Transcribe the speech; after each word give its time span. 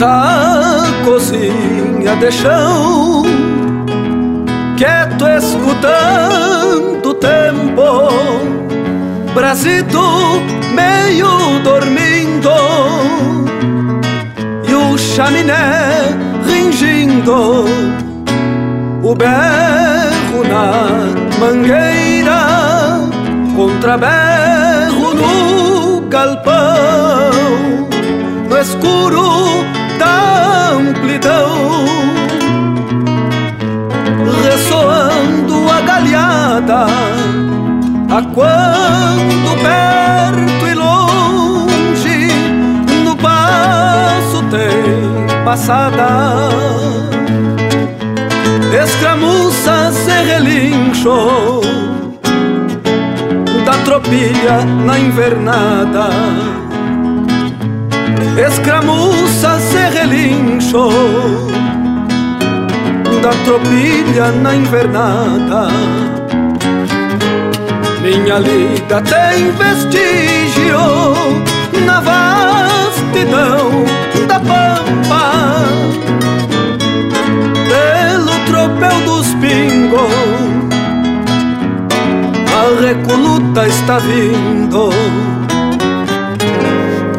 casinha 0.00 2.16
de 2.16 2.32
chão, 2.32 3.22
quieto 4.78 5.28
escutando 5.28 7.10
o 7.10 7.14
tempo, 7.14 8.08
brasito 9.34 10.00
meio 10.74 11.60
dormindo 11.62 12.50
e 14.66 14.74
o 14.74 14.96
chaminé 14.96 16.16
ringindo, 16.46 17.66
o 19.02 19.14
berro 19.14 20.42
na 20.48 20.88
mangueira, 21.38 23.00
contra 23.54 23.98
berro 23.98 25.14
no 25.14 26.00
galpão, 26.08 27.30
no 28.48 28.58
escuro 28.58 29.20
quando 38.22 39.62
perto 39.62 40.66
e 40.66 40.74
longe, 40.74 42.28
no 43.04 43.16
passo 43.16 44.42
tem 44.50 45.44
passada. 45.44 46.50
Escramuças 48.72 50.06
e 50.06 50.22
relincho 50.22 51.60
Da 53.64 53.72
tropilha 53.84 54.64
na 54.86 54.98
invernada 54.98 56.08
Escramuças 58.46 59.74
e 59.74 59.98
relincho 59.98 60.88
Da 63.20 63.30
tropilha 63.44 64.30
na 64.40 64.54
invernada 64.54 65.68
Minha 68.02 68.38
lida 68.38 69.02
tem 69.02 69.50
vestígio 69.52 70.78
Na 71.84 72.00
vastidão 72.00 73.84
da 74.26 74.40
pampa. 74.40 75.50
Tropel 78.46 79.00
dos 79.02 79.28
pingos 79.34 80.10
A 82.52 82.80
recoluta 82.80 83.66
está 83.66 83.98
vindo. 83.98 84.90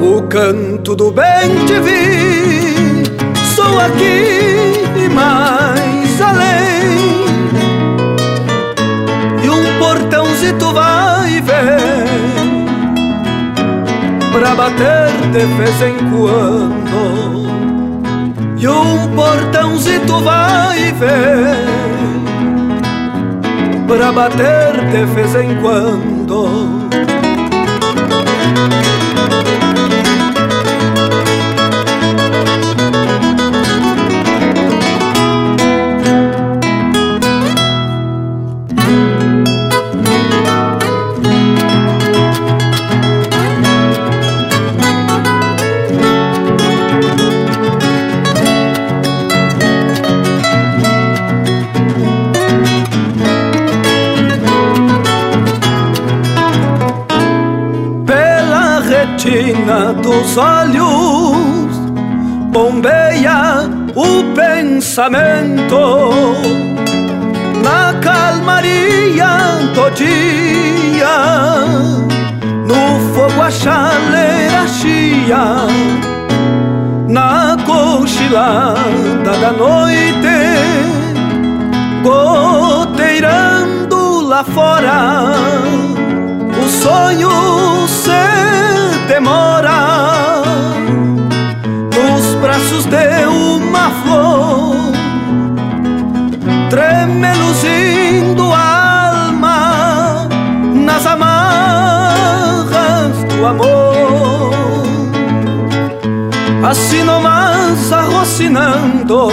O 0.00 0.22
canto 0.22 0.94
do 0.94 1.10
bem 1.10 1.64
te 1.66 1.80
vi 1.80 3.02
Sou 3.54 3.80
aqui 3.80 4.84
e 5.04 5.08
mais 5.08 6.20
além 6.20 6.75
portãozito 10.46 10.72
vai 10.72 11.30
e 11.30 11.40
vem 11.40 12.66
Pra 14.32 14.54
bater 14.54 15.10
de 15.32 15.46
vez 15.56 15.82
em 15.82 15.96
quando. 16.10 17.46
E 18.58 18.68
um 18.68 19.08
portãozito 19.14 20.20
vai 20.20 20.78
e 20.78 20.92
vem 20.92 21.66
Pra 23.86 24.12
bater 24.12 24.84
de 24.90 25.04
vez 25.06 25.34
em 25.34 25.56
quando 25.60 26.85
retina 59.26 59.92
dos 59.92 60.36
olhos 60.36 61.76
bombeia 62.52 63.68
o 63.94 64.22
pensamento. 64.34 66.12
Na 67.62 67.94
calmaria 68.00 69.26
do 69.74 69.90
dia, 69.90 71.18
no 72.66 73.00
fogo 73.12 73.42
a 73.42 73.50
chaleira 73.50 74.68
chia, 74.68 75.66
na 77.08 77.56
cochilada 77.66 79.32
da 79.40 79.52
noite, 79.52 80.38
goteirando 82.04 83.98
lá 84.28 84.44
fora, 84.44 85.34
o 86.64 86.68
sonho 86.68 87.88
se 87.88 88.55
demora 89.16 90.42
nos 91.94 92.34
braços 92.42 92.84
de 92.84 93.24
uma 93.24 93.90
flor, 94.02 94.76
tremeluzindo 96.68 98.52
a 98.52 99.28
alma 99.28 100.28
nas 100.84 101.06
amarras 101.06 102.66
do 103.30 103.46
amor. 103.46 104.84
Assim 106.62 107.02
nomás 107.02 107.90
arrocinando 107.90 109.30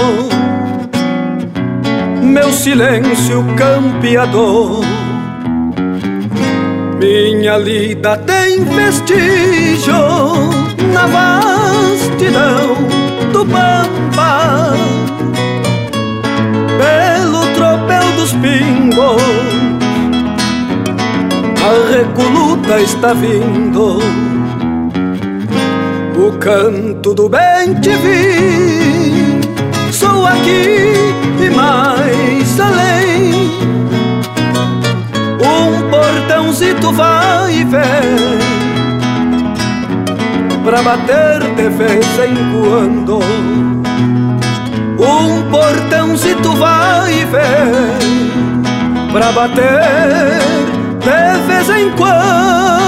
meu 2.22 2.53
silêncio 2.53 3.43
campeador. 3.57 5.03
Minha 7.03 7.58
lida 7.58 8.16
tem 8.16 8.64
vestígio 8.64 9.94
na 10.94 11.06
vastidão 11.06 12.75
do 13.34 13.46
pampa. 13.46 14.72
Pelo 16.80 17.46
tropel 17.56 18.09
dos 18.16 18.31
pingos 18.31 19.22
A 21.59 21.91
recoluta 21.91 22.80
está 22.80 23.12
vindo. 23.12 24.00
O 26.16 26.31
canto 26.40 27.14
do 27.14 27.28
bem 27.28 27.74
te 27.81 27.90
vi 27.97 29.41
Sou 29.91 30.25
aqui 30.25 30.94
e 31.46 31.50
mais 31.50 32.59
além 32.62 32.92
portãozito 36.83 36.91
vai 36.91 37.55
e 37.55 37.63
vem 37.63 38.39
Pra 40.63 40.81
bater 40.81 41.40
de 41.55 41.69
vez 41.69 42.05
em 42.19 42.35
quando 42.52 43.19
Um 44.99 45.49
portãozito 45.49 46.53
vai 46.55 47.13
e 47.13 47.25
vem 47.25 49.11
Pra 49.11 49.31
bater 49.31 50.41
de 50.99 51.40
vez 51.47 51.69
em 51.69 51.91
quando 51.96 52.83